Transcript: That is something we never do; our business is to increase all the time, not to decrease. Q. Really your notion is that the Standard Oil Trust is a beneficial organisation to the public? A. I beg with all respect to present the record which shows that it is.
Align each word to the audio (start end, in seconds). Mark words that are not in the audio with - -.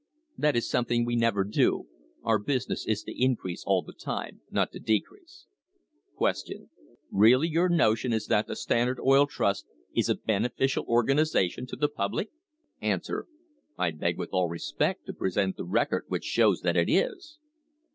That 0.35 0.55
is 0.55 0.67
something 0.67 1.05
we 1.05 1.15
never 1.15 1.43
do; 1.43 1.87
our 2.23 2.39
business 2.39 2.87
is 2.87 3.03
to 3.03 3.13
increase 3.23 3.63
all 3.63 3.83
the 3.83 3.93
time, 3.93 4.41
not 4.49 4.71
to 4.71 4.79
decrease. 4.79 5.45
Q. 6.17 6.69
Really 7.11 7.47
your 7.47 7.69
notion 7.69 8.11
is 8.11 8.25
that 8.25 8.47
the 8.47 8.55
Standard 8.55 8.99
Oil 8.99 9.27
Trust 9.27 9.67
is 9.95 10.09
a 10.09 10.15
beneficial 10.15 10.85
organisation 10.87 11.67
to 11.67 11.75
the 11.75 11.87
public? 11.87 12.31
A. 12.81 12.99
I 13.77 13.91
beg 13.91 14.17
with 14.17 14.29
all 14.31 14.49
respect 14.49 15.05
to 15.05 15.13
present 15.13 15.55
the 15.55 15.65
record 15.65 16.05
which 16.07 16.23
shows 16.25 16.61
that 16.61 16.75
it 16.77 16.89
is. 16.89 17.37